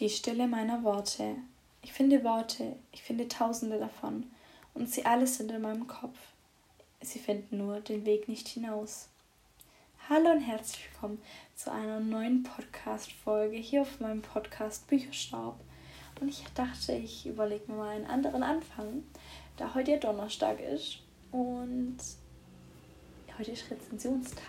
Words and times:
Die 0.00 0.08
Stille 0.08 0.48
meiner 0.48 0.82
Worte. 0.82 1.36
Ich 1.82 1.92
finde 1.92 2.24
Worte, 2.24 2.74
ich 2.90 3.02
finde 3.02 3.28
tausende 3.28 3.78
davon, 3.78 4.30
und 4.72 4.88
sie 4.88 5.04
alle 5.04 5.26
sind 5.26 5.50
in 5.50 5.60
meinem 5.60 5.86
Kopf. 5.88 6.16
Sie 7.02 7.18
finden 7.18 7.58
nur 7.58 7.80
den 7.80 8.06
Weg 8.06 8.26
nicht 8.26 8.48
hinaus. 8.48 9.10
Hallo 10.08 10.30
und 10.30 10.40
herzlich 10.40 10.90
willkommen 10.90 11.20
zu 11.54 11.70
einer 11.70 12.00
neuen 12.00 12.44
Podcast-Folge 12.44 13.58
hier 13.58 13.82
auf 13.82 14.00
meinem 14.00 14.22
Podcast 14.22 14.86
Bücherstaub. 14.86 15.60
Und 16.18 16.30
ich 16.30 16.44
dachte, 16.54 16.92
ich 16.92 17.26
überlege 17.26 17.70
mir 17.70 17.76
mal 17.76 17.90
einen 17.90 18.06
anderen 18.06 18.42
Anfang, 18.42 19.04
da 19.58 19.74
heute 19.74 19.90
ja 19.90 19.96
Donnerstag 19.98 20.60
ist 20.60 21.00
und 21.30 21.98
heute 23.38 23.50
ist 23.50 23.70
Rezensionstag. 23.70 24.44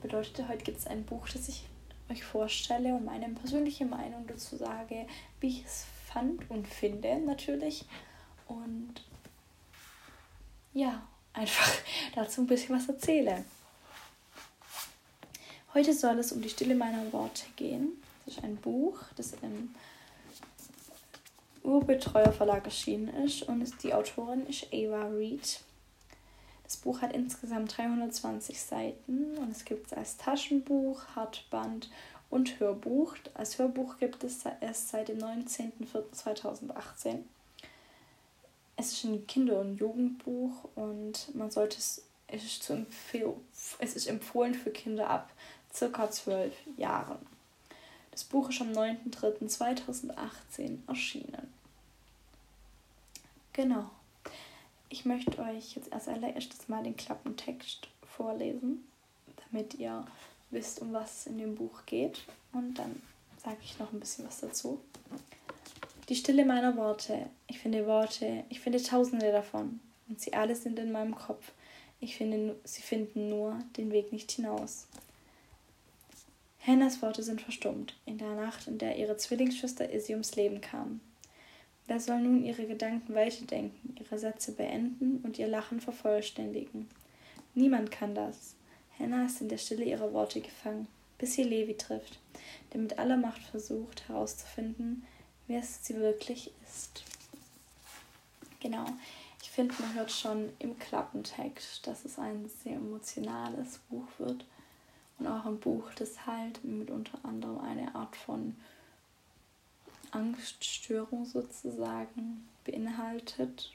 Bedeutet, 0.00 0.48
heute 0.48 0.64
gibt 0.64 0.78
es 0.78 0.86
ein 0.86 1.04
Buch, 1.04 1.28
das 1.28 1.50
ich 1.50 1.64
euch 2.10 2.24
vorstelle 2.24 2.94
und 2.94 3.04
meine 3.04 3.28
persönliche 3.30 3.84
Meinung 3.84 4.26
dazu 4.26 4.56
sage, 4.56 5.06
wie 5.40 5.48
ich 5.48 5.64
es 5.64 5.84
fand 6.12 6.50
und 6.50 6.66
finde 6.66 7.18
natürlich. 7.20 7.84
Und 8.48 8.94
ja, 10.74 11.02
einfach 11.32 11.72
dazu 12.14 12.42
ein 12.42 12.46
bisschen 12.46 12.76
was 12.76 12.88
erzähle. 12.88 13.44
Heute 15.72 15.94
soll 15.94 16.18
es 16.18 16.32
um 16.32 16.42
die 16.42 16.48
Stille 16.48 16.74
meiner 16.74 17.12
Worte 17.12 17.44
gehen. 17.56 17.92
Das 18.24 18.36
ist 18.36 18.44
ein 18.44 18.56
Buch, 18.56 18.98
das 19.16 19.34
im 19.42 19.74
Urbetreuer 21.62 22.32
Verlag 22.32 22.64
erschienen 22.64 23.08
ist 23.24 23.42
und 23.42 23.82
die 23.82 23.94
Autorin 23.94 24.46
ist 24.46 24.66
Ava 24.72 25.06
Reed. 25.06 25.60
Das 26.70 26.76
Buch 26.76 27.02
hat 27.02 27.12
insgesamt 27.14 27.76
320 27.76 28.62
Seiten 28.62 29.36
und 29.38 29.50
es 29.50 29.64
gibt 29.64 29.88
es 29.88 29.92
als 29.92 30.16
Taschenbuch, 30.18 31.02
Hardband 31.16 31.90
und 32.30 32.60
Hörbuch. 32.60 33.16
Als 33.34 33.58
Hörbuch 33.58 33.98
gibt 33.98 34.22
es 34.22 34.44
erst 34.60 34.90
seit 34.90 35.08
dem 35.08 35.18
19.04.2018. 35.18 37.24
Es 38.76 38.92
ist 38.92 39.02
ein 39.02 39.26
Kinder- 39.26 39.58
und 39.58 39.78
Jugendbuch 39.78 40.68
und 40.76 41.34
man 41.34 41.50
sollte 41.50 41.76
es, 41.76 42.04
es 42.28 42.44
ist, 42.44 42.62
zu 42.62 42.86
es 43.80 43.96
ist 43.96 44.06
empfohlen 44.06 44.54
für 44.54 44.70
Kinder 44.70 45.10
ab 45.10 45.32
circa 45.74 46.08
12 46.08 46.54
Jahren. 46.76 47.18
Das 48.12 48.22
Buch 48.22 48.48
ist 48.48 48.60
am 48.60 48.70
9.03.2018 48.70 50.86
erschienen. 50.86 51.52
Genau. 53.52 53.90
Ich 54.92 55.04
möchte 55.04 55.38
euch 55.40 55.76
jetzt 55.76 55.92
als 55.92 56.08
allererstes 56.08 56.68
mal 56.68 56.82
den 56.82 56.96
Klappentext 56.96 57.86
vorlesen, 58.02 58.84
damit 59.46 59.74
ihr 59.74 60.04
wisst, 60.50 60.80
um 60.80 60.92
was 60.92 61.20
es 61.20 61.26
in 61.28 61.38
dem 61.38 61.54
Buch 61.54 61.86
geht. 61.86 62.22
Und 62.52 62.74
dann 62.74 63.00
sage 63.42 63.58
ich 63.62 63.78
noch 63.78 63.92
ein 63.92 64.00
bisschen 64.00 64.26
was 64.26 64.40
dazu. 64.40 64.80
Die 66.08 66.16
Stille 66.16 66.44
meiner 66.44 66.76
Worte. 66.76 67.30
Ich 67.46 67.60
finde 67.60 67.86
Worte, 67.86 68.42
ich 68.48 68.58
finde 68.58 68.82
tausende 68.82 69.30
davon. 69.30 69.78
Und 70.08 70.20
sie 70.20 70.34
alle 70.34 70.56
sind 70.56 70.76
in 70.80 70.90
meinem 70.90 71.14
Kopf. 71.14 71.52
Ich 72.00 72.16
finde, 72.16 72.56
sie 72.64 72.82
finden 72.82 73.28
nur 73.28 73.60
den 73.76 73.92
Weg 73.92 74.10
nicht 74.10 74.32
hinaus. 74.32 74.88
Hennas 76.58 77.00
Worte 77.00 77.22
sind 77.22 77.40
verstummt, 77.40 77.96
in 78.06 78.18
der 78.18 78.34
Nacht, 78.34 78.66
in 78.66 78.78
der 78.78 78.98
ihre 78.98 79.16
Zwillingsschwester 79.16 79.92
Izzy 79.92 80.12
ums 80.12 80.34
Leben 80.34 80.60
kam. 80.60 81.00
Wer 81.90 81.98
soll 81.98 82.20
nun 82.20 82.44
ihre 82.44 82.68
Gedanken 82.68 83.16
weiterdenken, 83.16 83.96
ihre 83.98 84.16
Sätze 84.16 84.52
beenden 84.52 85.18
und 85.24 85.40
ihr 85.40 85.48
Lachen 85.48 85.80
vervollständigen? 85.80 86.88
Niemand 87.56 87.90
kann 87.90 88.14
das. 88.14 88.54
Hannah 88.96 89.26
ist 89.26 89.40
in 89.40 89.48
der 89.48 89.58
Stille 89.58 89.82
ihrer 89.82 90.12
Worte 90.12 90.40
gefangen, 90.40 90.86
bis 91.18 91.32
sie 91.32 91.42
Levi 91.42 91.76
trifft, 91.76 92.20
der 92.72 92.80
mit 92.80 92.96
aller 93.00 93.16
Macht 93.16 93.42
versucht 93.42 94.06
herauszufinden, 94.06 95.04
wer 95.48 95.64
sie 95.64 95.96
wirklich 95.96 96.52
ist. 96.64 97.02
Genau, 98.60 98.86
ich 99.42 99.50
finde, 99.50 99.74
man 99.80 99.94
hört 99.94 100.12
schon 100.12 100.50
im 100.60 100.78
Klappentext, 100.78 101.84
dass 101.88 102.04
es 102.04 102.20
ein 102.20 102.48
sehr 102.62 102.76
emotionales 102.76 103.80
Buch 103.90 104.06
wird 104.18 104.44
und 105.18 105.26
auch 105.26 105.44
ein 105.44 105.58
Buch, 105.58 105.90
das 105.96 106.24
halt 106.24 106.62
mit 106.62 106.88
unter 106.88 107.18
anderem 107.24 107.58
eine 107.58 107.96
Art 107.96 108.14
von 108.14 108.54
Angststörung 110.12 111.24
sozusagen 111.24 112.48
beinhaltet. 112.64 113.72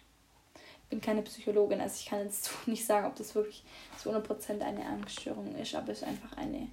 Ich 0.55 0.89
bin 0.89 1.01
keine 1.01 1.23
Psychologin, 1.23 1.81
also 1.81 1.95
ich 1.99 2.05
kann 2.05 2.19
jetzt 2.19 2.49
nicht 2.67 2.85
sagen, 2.85 3.07
ob 3.07 3.15
das 3.15 3.35
wirklich 3.35 3.63
zu 3.97 4.11
100% 4.11 4.61
eine 4.61 4.85
Angststörung 4.85 5.55
ist, 5.55 5.73
aber 5.75 5.91
es 5.91 6.01
ist 6.01 6.07
einfach 6.07 6.37
eine 6.37 6.67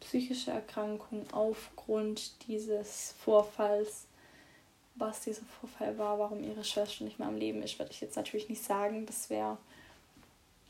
psychische 0.00 0.52
Erkrankung 0.52 1.26
aufgrund 1.32 2.46
dieses 2.46 3.14
Vorfalls. 3.24 4.06
Was 4.94 5.20
dieser 5.20 5.42
Vorfall 5.60 5.96
war, 5.96 6.18
warum 6.18 6.42
ihre 6.42 6.64
Schwester 6.64 7.04
nicht 7.04 7.18
mehr 7.18 7.28
am 7.28 7.36
Leben 7.36 7.62
ist, 7.62 7.78
werde 7.78 7.92
ich 7.92 8.00
jetzt 8.00 8.16
natürlich 8.16 8.48
nicht 8.48 8.64
sagen. 8.64 9.06
Das 9.06 9.30
wäre 9.30 9.58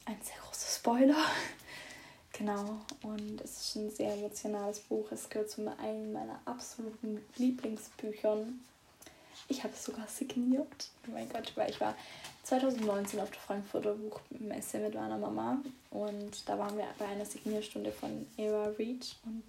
ein 0.04 0.20
sehr 0.22 0.36
großer 0.36 0.78
Spoiler. 0.78 1.16
Genau, 2.38 2.78
und 3.02 3.40
es 3.42 3.60
ist 3.60 3.76
ein 3.76 3.90
sehr 3.90 4.12
emotionales 4.12 4.78
Buch. 4.78 5.10
Es 5.10 5.28
gehört 5.28 5.50
zu 5.50 5.60
einem 5.76 6.12
meiner 6.12 6.38
absoluten 6.44 7.20
Lieblingsbüchern. 7.36 8.60
Ich 9.48 9.64
habe 9.64 9.74
es 9.74 9.84
sogar 9.84 10.06
signiert. 10.06 10.88
Oh 11.08 11.10
mein 11.12 11.28
Gott, 11.28 11.50
weil 11.56 11.68
ich 11.68 11.80
war 11.80 11.96
2019 12.44 13.18
auf 13.18 13.32
der 13.32 13.40
Frankfurter 13.40 13.94
Buchmesse 13.94 14.78
mit 14.78 14.94
meiner 14.94 15.18
Mama 15.18 15.58
und 15.90 16.48
da 16.48 16.56
waren 16.56 16.76
wir 16.76 16.86
bei 16.96 17.06
einer 17.06 17.24
Signierstunde 17.24 17.90
von 17.90 18.24
Eva 18.36 18.66
Reed 18.78 19.16
und 19.24 19.44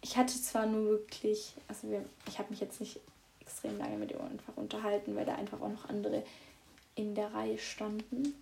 ich 0.00 0.16
hatte 0.16 0.40
zwar 0.40 0.64
nur 0.64 0.86
wirklich, 0.86 1.52
also 1.68 1.90
wir, 1.90 2.02
ich 2.26 2.38
habe 2.38 2.48
mich 2.48 2.60
jetzt 2.60 2.80
nicht 2.80 2.98
extrem 3.40 3.76
lange 3.76 3.98
mit 3.98 4.10
ihr 4.10 4.20
einfach 4.20 4.56
unterhalten, 4.56 5.14
weil 5.16 5.26
da 5.26 5.34
einfach 5.34 5.60
auch 5.60 5.68
noch 5.68 5.88
andere 5.90 6.22
in 6.94 7.14
der 7.14 7.32
Reihe 7.34 7.58
standen. 7.58 8.34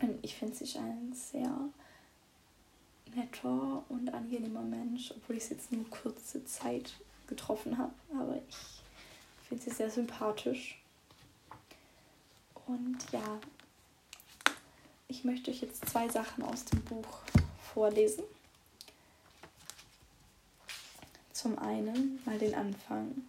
Und 0.00 0.18
ich 0.22 0.36
finde, 0.36 0.54
sie 0.54 0.64
ist 0.64 0.76
ein 0.76 1.12
sehr 1.12 1.52
netter 3.14 3.84
und 3.88 4.12
angenehmer 4.12 4.62
Mensch, 4.62 5.12
obwohl 5.16 5.36
ich 5.36 5.44
es 5.44 5.50
jetzt 5.50 5.72
nur 5.72 5.88
kurze 5.90 6.44
Zeit 6.44 6.94
getroffen 7.26 7.78
habe. 7.78 7.92
Aber 8.18 8.36
ich 8.48 8.56
finde 9.48 9.62
sie 9.62 9.70
sehr 9.70 9.90
sympathisch. 9.90 10.80
Und 12.66 12.98
ja, 13.12 13.40
ich 15.08 15.24
möchte 15.24 15.50
euch 15.50 15.60
jetzt 15.60 15.88
zwei 15.88 16.08
Sachen 16.08 16.44
aus 16.44 16.64
dem 16.66 16.82
Buch 16.82 17.22
vorlesen. 17.72 18.24
Zum 21.32 21.58
einen 21.58 22.20
mal 22.24 22.38
den 22.38 22.54
Anfang. 22.54 23.24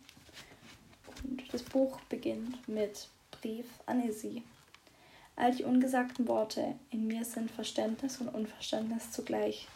Und 1.23 1.53
das 1.53 1.63
Buch 1.63 1.99
beginnt 2.01 2.67
mit 2.67 3.07
Brief 3.31 3.65
an 3.85 4.07
Izzy. 4.07 4.43
All 5.41 5.55
die 5.55 5.63
ungesagten 5.63 6.27
Worte 6.27 6.75
in 6.91 7.07
mir 7.07 7.25
sind 7.25 7.49
Verständnis 7.49 8.21
und 8.21 8.27
Unverständnis 8.27 9.11
zugleich. 9.11 9.67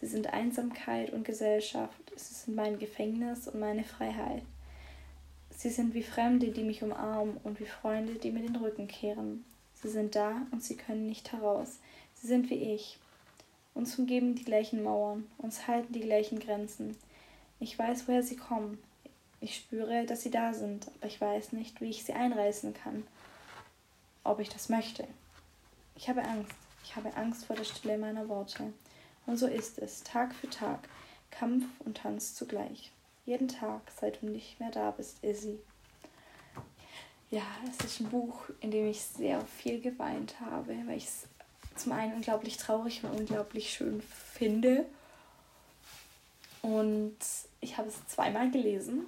Sie 0.00 0.06
sind 0.06 0.32
Einsamkeit 0.32 1.12
und 1.12 1.26
Gesellschaft. 1.26 2.00
Sie 2.16 2.32
sind 2.32 2.56
mein 2.56 2.78
Gefängnis 2.78 3.46
und 3.46 3.60
meine 3.60 3.84
Freiheit. 3.84 4.40
Sie 5.54 5.68
sind 5.68 5.92
wie 5.92 6.02
Fremde, 6.02 6.50
die 6.50 6.64
mich 6.64 6.82
umarmen 6.82 7.36
und 7.44 7.60
wie 7.60 7.66
Freunde, 7.66 8.14
die 8.14 8.30
mir 8.30 8.40
den 8.40 8.56
Rücken 8.56 8.88
kehren. 8.88 9.44
Sie 9.74 9.90
sind 9.90 10.14
da 10.14 10.46
und 10.50 10.64
sie 10.64 10.78
können 10.78 11.08
nicht 11.08 11.30
heraus. 11.30 11.78
Sie 12.14 12.26
sind 12.26 12.48
wie 12.48 12.72
ich. 12.72 12.96
Uns 13.74 13.98
umgeben 13.98 14.34
die 14.34 14.46
gleichen 14.46 14.82
Mauern, 14.82 15.30
uns 15.36 15.68
halten 15.68 15.92
die 15.92 16.00
gleichen 16.00 16.38
Grenzen. 16.38 16.96
Ich 17.60 17.78
weiß, 17.78 18.08
woher 18.08 18.22
sie 18.22 18.36
kommen. 18.36 18.78
Ich 19.42 19.56
spüre, 19.56 20.06
dass 20.06 20.22
sie 20.22 20.30
da 20.30 20.54
sind, 20.54 20.86
aber 20.96 21.06
ich 21.08 21.20
weiß 21.20 21.52
nicht, 21.52 21.82
wie 21.82 21.90
ich 21.90 22.02
sie 22.02 22.14
einreißen 22.14 22.72
kann 22.72 23.02
ob 24.24 24.40
ich 24.40 24.48
das 24.48 24.68
möchte. 24.68 25.06
Ich 25.96 26.08
habe 26.08 26.22
Angst. 26.22 26.54
Ich 26.84 26.96
habe 26.96 27.14
Angst 27.16 27.44
vor 27.44 27.56
der 27.56 27.64
Stille 27.64 27.98
meiner 27.98 28.28
Worte. 28.28 28.72
Und 29.26 29.36
so 29.36 29.46
ist 29.46 29.78
es, 29.78 30.02
Tag 30.02 30.34
für 30.34 30.50
Tag, 30.50 30.88
Kampf 31.30 31.64
und 31.84 31.98
Tanz 31.98 32.34
zugleich. 32.34 32.90
Jeden 33.24 33.48
Tag, 33.48 33.82
seit 34.00 34.20
du 34.20 34.26
nicht 34.26 34.58
mehr 34.58 34.70
da 34.70 34.90
bist, 34.90 35.22
Izzy. 35.22 35.60
Ja, 37.30 37.46
es 37.70 37.84
ist 37.84 38.00
ein 38.00 38.10
Buch, 38.10 38.50
in 38.60 38.72
dem 38.72 38.88
ich 38.88 39.00
sehr 39.00 39.40
viel 39.46 39.80
geweint 39.80 40.40
habe, 40.40 40.76
weil 40.86 40.96
ich 40.96 41.06
es 41.06 41.26
zum 41.76 41.92
einen 41.92 42.14
unglaublich 42.14 42.56
traurig 42.56 43.02
und 43.04 43.12
unglaublich 43.12 43.72
schön 43.72 44.02
finde. 44.02 44.84
Und 46.62 47.16
ich 47.60 47.78
habe 47.78 47.88
es 47.88 48.06
zweimal 48.06 48.50
gelesen. 48.50 49.06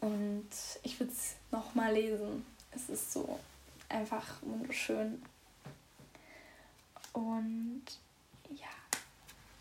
Und 0.00 0.50
ich 0.82 0.98
würde 0.98 1.12
es 1.12 1.36
nochmal 1.50 1.94
lesen 1.94 2.44
es 2.72 2.88
ist 2.88 3.12
so 3.12 3.38
einfach 3.88 4.40
wunderschön. 4.42 5.22
Und 7.12 7.82
ja, 8.50 8.68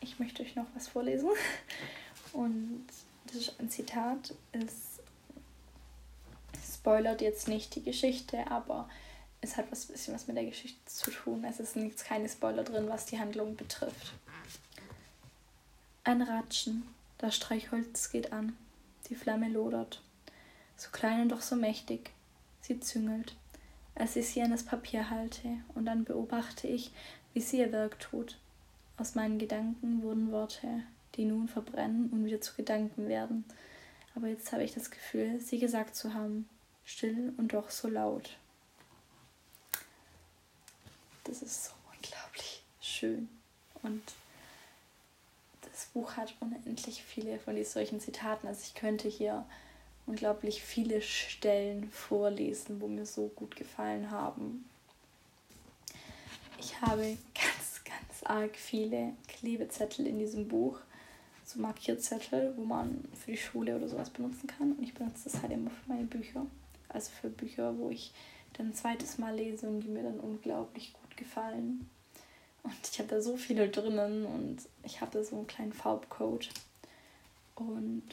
ich 0.01 0.19
möchte 0.19 0.43
euch 0.43 0.55
noch 0.55 0.67
was 0.75 0.87
vorlesen. 0.87 1.29
Und 2.33 2.85
das 3.25 3.35
ist 3.35 3.59
ein 3.59 3.69
Zitat. 3.69 4.33
Es 4.51 4.99
spoilert 6.75 7.21
jetzt 7.21 7.47
nicht 7.47 7.75
die 7.75 7.83
Geschichte, 7.83 8.49
aber 8.49 8.89
es 9.41 9.57
hat 9.57 9.71
was 9.71 9.85
bisschen 9.85 10.13
was 10.13 10.27
mit 10.27 10.37
der 10.37 10.45
Geschichte 10.45 10.79
zu 10.85 11.11
tun. 11.11 11.43
Es 11.43 11.59
ist 11.59 11.75
nichts, 11.75 12.03
keine 12.03 12.29
Spoiler 12.29 12.63
drin, 12.63 12.89
was 12.89 13.05
die 13.05 13.19
Handlung 13.19 13.55
betrifft. 13.55 14.13
Ein 16.03 16.21
Ratschen, 16.21 16.87
Das 17.17 17.35
Streichholz 17.35 18.11
geht 18.11 18.31
an. 18.31 18.57
Die 19.09 19.15
Flamme 19.15 19.49
lodert. 19.49 20.01
So 20.77 20.89
klein 20.91 21.23
und 21.23 21.29
doch 21.29 21.41
so 21.41 21.55
mächtig. 21.55 22.11
Sie 22.69 22.79
züngelt, 22.79 23.35
als 23.95 24.15
ich 24.15 24.29
sie 24.29 24.43
an 24.43 24.51
das 24.51 24.61
Papier 24.61 25.09
halte, 25.09 25.57
und 25.73 25.85
dann 25.85 26.03
beobachte 26.03 26.67
ich, 26.67 26.91
wie 27.33 27.41
sie 27.41 27.57
ihr 27.57 27.71
Werk 27.71 27.99
tut. 27.99 28.37
Aus 28.95 29.15
meinen 29.15 29.39
Gedanken 29.39 30.03
wurden 30.03 30.31
Worte, 30.31 30.83
die 31.15 31.25
nun 31.25 31.47
verbrennen 31.47 32.11
und 32.11 32.25
wieder 32.25 32.41
zu 32.41 32.53
Gedanken 32.53 33.07
werden. 33.07 33.43
Aber 34.13 34.27
jetzt 34.27 34.51
habe 34.51 34.63
ich 34.63 34.71
das 34.71 34.91
Gefühl, 34.91 35.39
sie 35.39 35.57
gesagt 35.57 35.95
zu 35.95 36.13
haben, 36.13 36.47
still 36.85 37.33
und 37.37 37.53
doch 37.53 37.71
so 37.71 37.87
laut. 37.87 38.37
Das 41.23 41.41
ist 41.41 41.65
so 41.65 41.71
unglaublich 41.91 42.61
schön. 42.81 43.29
Und 43.81 44.03
das 45.63 45.87
Buch 45.87 46.17
hat 46.17 46.35
unendlich 46.39 47.01
viele 47.01 47.39
von 47.39 47.63
solchen 47.65 47.99
Zitaten. 47.99 48.47
Also 48.47 48.61
ich 48.63 48.75
könnte 48.75 49.07
hier 49.07 49.43
unglaublich 50.09 50.63
viele 50.63 51.03
Stellen 51.03 51.89
vorlesen, 51.91 52.81
wo 52.81 52.87
mir 52.87 53.05
so 53.05 53.27
gut 53.35 53.55
gefallen 53.55 54.09
haben. 54.09 54.65
Ich 56.59 56.81
habe 56.81 57.15
ganz, 57.35 57.83
ganz 57.85 58.23
arg 58.23 58.55
viele 58.55 59.13
Klebezettel 59.27 60.07
in 60.07 60.17
diesem 60.17 60.47
Buch. 60.47 60.79
So 61.45 61.59
Markierzettel, 61.59 62.53
wo 62.57 62.63
man 62.63 63.03
für 63.23 63.31
die 63.31 63.37
Schule 63.37 63.75
oder 63.75 63.87
sowas 63.87 64.09
benutzen 64.09 64.47
kann. 64.47 64.73
Und 64.73 64.83
ich 64.83 64.93
benutze 64.95 65.29
das 65.29 65.41
halt 65.41 65.51
immer 65.51 65.69
für 65.69 65.89
meine 65.89 66.05
Bücher. 66.05 66.45
Also 66.89 67.11
für 67.21 67.29
Bücher, 67.29 67.77
wo 67.77 67.91
ich 67.91 68.11
dann 68.53 68.67
ein 68.67 68.75
zweites 68.75 69.19
Mal 69.19 69.35
lese 69.35 69.67
und 69.67 69.81
die 69.81 69.87
mir 69.89 70.03
dann 70.03 70.19
unglaublich 70.19 70.91
gut 70.93 71.17
gefallen. 71.17 71.87
Und 72.63 72.75
ich 72.91 72.97
habe 72.97 73.09
da 73.09 73.21
so 73.21 73.37
viele 73.37 73.69
drinnen 73.69 74.25
und 74.25 74.57
ich 74.83 75.01
habe 75.01 75.11
da 75.11 75.23
so 75.23 75.37
einen 75.37 75.47
kleinen 75.47 75.73
Farbcode. 75.73 76.49
Und 77.55 78.03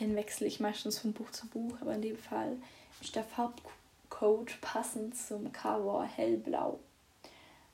den 0.00 0.16
wechsle 0.16 0.46
ich 0.46 0.60
meistens 0.60 0.98
von 0.98 1.12
Buch 1.12 1.30
zu 1.30 1.46
Buch, 1.48 1.76
aber 1.80 1.94
in 1.94 2.02
dem 2.02 2.18
Fall 2.18 2.56
ist 3.00 3.14
der 3.14 3.24
Farbcode 3.24 4.60
passend 4.60 5.16
zum 5.16 5.52
Cover 5.52 6.04
hellblau. 6.04 6.78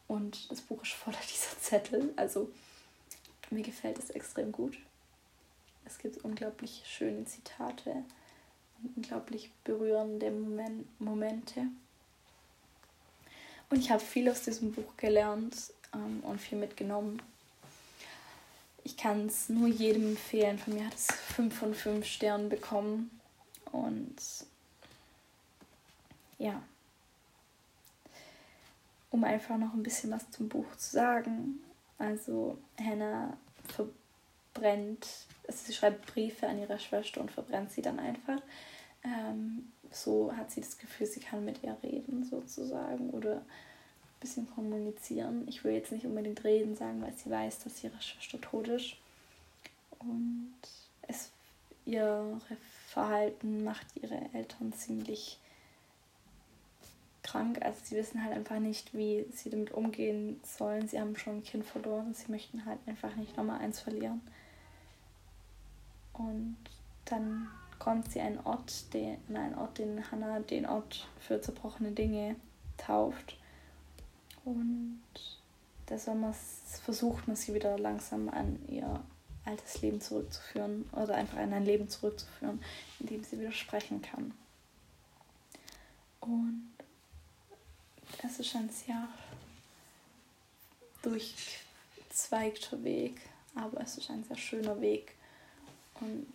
Und 0.07 0.51
das 0.51 0.63
Buch 0.63 0.83
ist 0.83 0.93
voller 0.93 1.19
dieser 1.33 1.59
Zettel. 1.61 2.13
Also 2.17 2.51
mir 3.51 3.63
gefällt 3.63 3.99
es 3.99 4.11
extrem 4.11 4.53
gut. 4.53 4.79
Es 5.85 5.99
gibt 5.99 6.25
unglaublich 6.25 6.83
schöne 6.87 7.25
Zitate 7.25 8.05
und 8.83 8.97
unglaublich 8.97 9.51
berührende 9.65 10.31
Moment 10.31 11.01
Momente. 11.01 11.63
Und 13.71 13.79
ich 13.79 13.91
habe 13.91 14.01
viel 14.01 14.29
aus 14.31 14.43
diesem 14.43 14.73
Buch 14.73 14.97
gelernt 14.97 15.73
ähm, 15.95 16.21
und 16.23 16.41
viel 16.41 16.59
mitgenommen. 16.59 17.21
Ich 18.89 18.97
kann 18.97 19.27
es 19.27 19.51
nur 19.51 19.69
jedem 19.69 20.13
empfehlen. 20.13 20.59
Von 20.59 20.73
mir 20.73 20.87
hat 20.87 20.95
es 20.95 21.09
5 21.35 21.55
von 21.55 21.75
5 21.75 22.07
Sternen 22.07 22.49
bekommen. 22.49 23.21
Und 23.71 24.17
ja, 26.39 26.63
um 29.11 29.25
einfach 29.25 29.59
noch 29.59 29.75
ein 29.75 29.83
bisschen 29.83 30.11
was 30.11 30.31
zum 30.31 30.49
Buch 30.49 30.75
zu 30.79 30.91
sagen. 30.91 31.61
Also 31.99 32.57
Hannah 32.81 33.37
verbrennt, 33.67 35.07
also 35.47 35.67
sie 35.67 35.75
schreibt 35.75 36.07
Briefe 36.07 36.47
an 36.47 36.59
ihre 36.59 36.79
Schwester 36.79 37.21
und 37.21 37.31
verbrennt 37.31 37.71
sie 37.71 37.83
dann 37.83 37.99
einfach. 37.99 38.41
Ähm, 39.05 39.71
so 39.91 40.35
hat 40.35 40.51
sie 40.51 40.63
das 40.63 40.79
Gefühl, 40.79 41.07
sie 41.07 41.21
kann 41.21 41.45
mit 41.45 41.63
ihr 41.63 41.77
reden 41.83 42.25
sozusagen 42.25 43.11
oder 43.11 43.43
bisschen 44.21 44.49
kommunizieren. 44.51 45.47
Ich 45.49 45.65
will 45.65 45.73
jetzt 45.73 45.93
nicht 45.93 46.07
unbedingt 46.07 46.45
reden 46.45 46.77
sagen, 46.77 47.03
weil 47.03 47.13
sie 47.15 47.31
weiß, 47.31 47.61
dass 47.61 47.83
ihre 47.85 48.01
Schwester 48.01 48.41
tot 48.41 48.69
ist. 48.69 48.97
Und 49.99 50.55
es, 51.03 51.31
ihr 51.85 52.41
Verhalten 52.89 53.65
macht 53.65 53.87
ihre 53.97 54.21
Eltern 54.33 54.73
ziemlich 54.73 55.39
krank. 57.23 57.61
Also 57.63 57.79
sie 57.85 57.97
wissen 57.97 58.23
halt 58.25 58.35
einfach 58.35 58.59
nicht, 58.59 58.95
wie 58.95 59.27
sie 59.33 59.51
damit 59.51 59.73
umgehen 59.73 60.41
sollen. 60.43 60.89
Sie 60.89 61.01
haben 61.01 61.17
schon 61.17 61.39
ein 61.39 61.45
Kind 61.45 61.65
verloren. 61.65 62.15
Sie 62.15 62.31
möchten 62.31 62.65
halt 62.65 62.79
einfach 62.87 63.15
nicht 63.17 63.37
nochmal 63.37 63.61
eins 63.61 63.81
verlieren. 63.81 64.21
Und 66.13 66.57
dann 67.05 67.49
kommt 67.79 68.11
sie 68.11 68.21
an 68.21 68.27
einen 68.27 68.47
Ort, 68.47 68.93
den, 68.93 69.19
in 69.29 69.37
einen 69.37 69.55
Ort, 69.55 69.79
den 69.79 70.11
Hannah 70.11 70.41
den 70.41 70.67
Ort 70.67 71.07
für 71.21 71.41
zerbrochene 71.41 71.93
Dinge 71.93 72.37
tauft. 72.77 73.37
Und 74.49 75.03
da 75.85 75.99
versucht 76.83 77.29
man 77.29 77.37
sie 77.37 77.55
wieder 77.55 77.79
langsam 77.79 78.31
an 78.31 78.59
ihr 78.67 79.05
altes 79.45 79.83
Leben 79.83 80.01
zurückzuführen 80.01 80.89
oder 80.93 81.17
einfach 81.17 81.37
an 81.37 81.53
ein 81.53 81.67
Leben 81.67 81.91
zurückzuführen, 81.91 82.63
in 82.99 83.07
dem 83.09 83.25
sie 83.25 83.39
wieder 83.39 83.53
sprechen 83.53 84.01
kann. 84.01 84.33
Und 86.21 86.73
es 88.23 88.39
ist 88.39 88.57
ein 88.57 88.71
sehr 88.71 89.09
durchzweigter 91.03 92.83
Weg, 92.85 93.21
aber 93.55 93.83
es 93.83 93.99
ist 93.99 94.09
ein 94.09 94.25
sehr 94.25 94.39
schöner 94.39 94.81
Weg. 94.81 95.15
Und 96.01 96.33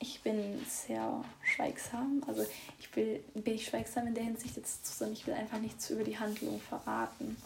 ich 0.00 0.20
bin 0.22 0.64
sehr 0.66 1.24
schweigsam. 1.42 2.22
Also 2.26 2.46
ich 2.78 2.94
will, 2.94 3.22
bin 3.34 3.54
ich 3.54 3.66
schweigsam 3.66 4.06
in 4.06 4.14
der 4.14 4.24
Hinsicht 4.24 4.56
jetzt 4.56 4.86
sondern 4.86 5.14
ich 5.14 5.26
will 5.26 5.34
einfach 5.34 5.58
nichts 5.58 5.90
über 5.90 6.04
die 6.04 6.18
Handlung 6.18 6.60
verraten. 6.60 7.36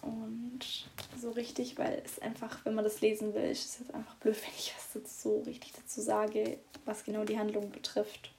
Und 0.00 0.60
so 1.20 1.30
richtig, 1.32 1.76
weil 1.76 2.00
es 2.04 2.18
einfach, 2.20 2.64
wenn 2.64 2.74
man 2.74 2.84
das 2.84 3.00
lesen 3.00 3.34
will, 3.34 3.50
ist 3.50 3.64
es 3.66 3.78
jetzt 3.80 3.94
einfach 3.94 4.14
blöd, 4.16 4.36
wenn 4.42 4.54
ich 4.56 4.74
was 4.74 4.94
jetzt 4.94 5.20
so 5.20 5.40
richtig 5.42 5.72
dazu 5.72 6.00
sage, 6.00 6.58
was 6.84 7.04
genau 7.04 7.24
die 7.24 7.38
Handlung 7.38 7.70
betrifft. 7.70 8.30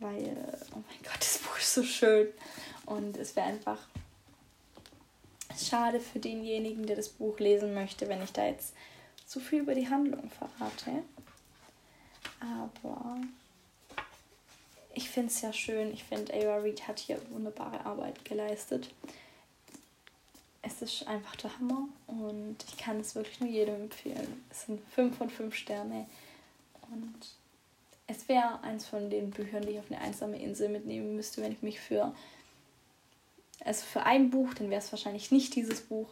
Weil, 0.00 0.36
oh 0.72 0.82
mein 0.88 1.02
Gott, 1.04 1.20
das 1.20 1.38
Buch 1.38 1.56
ist 1.56 1.74
so 1.74 1.84
schön. 1.84 2.28
Und 2.84 3.16
es 3.16 3.36
wäre 3.36 3.46
einfach 3.46 3.78
schade 5.56 6.00
für 6.00 6.18
denjenigen, 6.18 6.84
der 6.86 6.96
das 6.96 7.10
Buch 7.10 7.38
lesen 7.38 7.74
möchte, 7.74 8.08
wenn 8.08 8.22
ich 8.22 8.32
da 8.32 8.44
jetzt 8.44 8.74
zu 9.34 9.40
viel 9.40 9.62
über 9.62 9.74
die 9.74 9.88
Handlung 9.88 10.30
verrate. 10.30 11.02
Aber 12.38 13.16
ich 14.94 15.10
finde 15.10 15.32
es 15.32 15.40
ja 15.40 15.52
schön. 15.52 15.92
Ich 15.92 16.04
finde, 16.04 16.32
Ava 16.32 16.58
Reed 16.58 16.86
hat 16.86 17.00
hier 17.00 17.20
wunderbare 17.30 17.84
Arbeit 17.84 18.24
geleistet. 18.24 18.94
Es 20.62 20.82
ist 20.82 21.08
einfach 21.08 21.34
der 21.34 21.58
Hammer 21.58 21.88
und 22.06 22.58
ich 22.68 22.76
kann 22.76 23.00
es 23.00 23.16
wirklich 23.16 23.40
nur 23.40 23.48
jedem 23.48 23.74
empfehlen. 23.74 24.44
Es 24.50 24.66
sind 24.66 24.80
5 24.94 25.18
von 25.18 25.28
5 25.28 25.52
Sterne 25.52 26.06
und 26.92 27.14
es 28.06 28.28
wäre 28.28 28.62
eins 28.62 28.86
von 28.86 29.10
den 29.10 29.30
Büchern, 29.30 29.62
die 29.62 29.72
ich 29.72 29.78
auf 29.80 29.90
eine 29.90 30.00
einsame 30.00 30.40
Insel 30.40 30.68
mitnehmen 30.68 31.16
müsste, 31.16 31.42
wenn 31.42 31.52
ich 31.52 31.62
mich 31.62 31.80
für. 31.80 32.14
Also 33.64 33.84
für 33.84 34.04
ein 34.04 34.30
Buch, 34.30 34.54
dann 34.54 34.70
wäre 34.70 34.80
es 34.80 34.92
wahrscheinlich 34.92 35.32
nicht 35.32 35.56
dieses 35.56 35.80
Buch. 35.80 36.08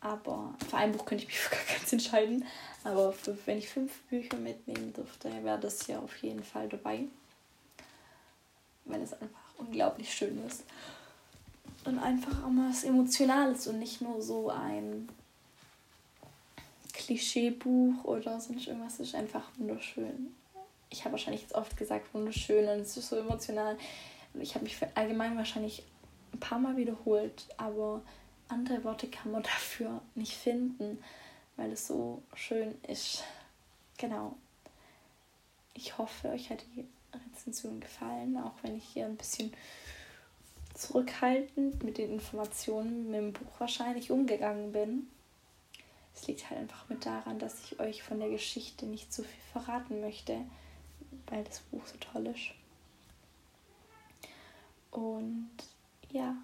Aber 0.00 0.54
für 0.68 0.76
ein 0.76 0.92
Buch 0.92 1.04
könnte 1.04 1.24
ich 1.24 1.28
mich 1.28 1.38
für 1.40 1.54
gar 1.54 1.64
keins 1.64 1.92
entscheiden. 1.92 2.44
Aber 2.84 3.12
für, 3.12 3.36
wenn 3.46 3.58
ich 3.58 3.68
fünf 3.68 4.00
Bücher 4.02 4.36
mitnehmen 4.36 4.92
dürfte, 4.92 5.30
wäre 5.44 5.58
das 5.58 5.86
hier 5.86 6.00
auf 6.00 6.16
jeden 6.18 6.44
Fall 6.44 6.68
dabei. 6.68 7.04
Weil 8.84 9.02
es 9.02 9.12
einfach 9.12 9.40
unglaublich 9.58 10.12
schön 10.12 10.44
ist. 10.46 10.64
Und 11.84 11.98
einfach 11.98 12.44
auch 12.44 12.48
mal 12.48 12.70
was 12.70 12.84
Emotionales 12.84 13.66
und 13.66 13.78
nicht 13.78 14.00
nur 14.00 14.20
so 14.20 14.50
ein 14.50 15.08
Klischeebuch 16.92 18.04
oder 18.04 18.40
sonst 18.40 18.66
irgendwas. 18.66 18.94
Es 18.94 19.08
ist 19.08 19.14
einfach 19.14 19.48
wunderschön. 19.58 20.34
Ich 20.90 21.04
habe 21.04 21.12
wahrscheinlich 21.12 21.42
jetzt 21.42 21.54
oft 21.54 21.76
gesagt, 21.76 22.12
wunderschön 22.14 22.68
und 22.68 22.80
es 22.80 22.96
ist 22.96 23.08
so 23.08 23.16
emotional. 23.16 23.76
Ich 24.34 24.54
habe 24.54 24.64
mich 24.64 24.76
allgemein 24.94 25.36
wahrscheinlich 25.36 25.84
ein 26.32 26.40
paar 26.40 26.58
Mal 26.58 26.76
wiederholt, 26.76 27.46
aber 27.56 28.02
andere 28.48 28.84
Worte 28.84 29.08
kann 29.08 29.32
man 29.32 29.42
dafür 29.44 30.00
nicht 30.14 30.34
finden, 30.34 31.02
weil 31.56 31.72
es 31.72 31.86
so 31.86 32.22
schön 32.34 32.74
ist. 32.88 33.24
Genau. 33.98 34.36
Ich 35.74 35.98
hoffe, 35.98 36.30
euch 36.30 36.50
hat 36.50 36.64
die 36.74 36.86
Rezension 37.12 37.80
gefallen, 37.80 38.36
auch 38.38 38.54
wenn 38.62 38.76
ich 38.76 38.84
hier 38.84 39.06
ein 39.06 39.16
bisschen 39.16 39.52
zurückhaltend 40.74 41.82
mit 41.82 41.98
den 41.98 42.12
Informationen 42.12 43.10
mit 43.10 43.20
dem 43.20 43.32
Buch 43.32 43.60
wahrscheinlich 43.60 44.10
umgegangen 44.10 44.72
bin. 44.72 45.08
Es 46.14 46.26
liegt 46.26 46.48
halt 46.48 46.60
einfach 46.60 46.88
mit 46.88 47.04
daran, 47.04 47.38
dass 47.38 47.64
ich 47.64 47.80
euch 47.80 48.02
von 48.02 48.18
der 48.18 48.30
Geschichte 48.30 48.86
nicht 48.86 49.12
zu 49.12 49.22
viel 49.22 49.42
verraten 49.52 50.00
möchte, 50.00 50.38
weil 51.28 51.44
das 51.44 51.60
Buch 51.60 51.86
so 51.86 51.96
toll 51.98 52.26
ist. 52.28 52.52
Und 54.90 55.50
ja, 56.10 56.36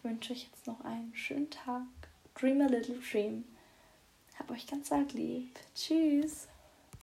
ich 0.00 0.04
wünsche 0.04 0.32
euch 0.32 0.44
jetzt 0.44 0.66
noch 0.66 0.80
einen 0.82 1.14
schönen 1.14 1.50
Tag. 1.50 1.82
Dream 2.34 2.62
a 2.62 2.66
little 2.66 2.98
dream. 2.98 3.44
Hab 4.38 4.50
euch 4.50 4.66
ganz 4.66 4.90
arg 4.90 5.12
lieb. 5.12 5.50
Tschüss. 5.74 6.48